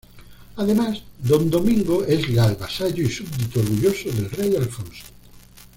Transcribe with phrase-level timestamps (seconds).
[0.55, 5.03] Además, don Domingo es leal vasallo y súbdito orgulloso del rey Alfonso.